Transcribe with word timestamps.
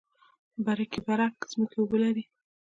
برکي 0.65 0.99
برک 1.07 1.35
ځمکې 1.51 1.77
اوبه 1.79 1.97
لري؟ 2.03 2.23